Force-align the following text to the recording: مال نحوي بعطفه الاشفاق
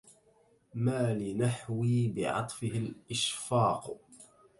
مال 0.73 1.37
نحوي 1.37 2.07
بعطفه 2.15 2.67
الاشفاق 2.67 3.97